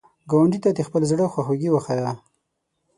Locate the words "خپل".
0.87-1.01